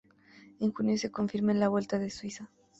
En 0.59 0.73
junio, 0.73 0.97
se 0.97 1.11
confirmó 1.11 1.51
en 1.51 1.59
la 1.59 1.69
Vuelta 1.69 1.97
a 1.97 2.09
Suiza. 2.09 2.49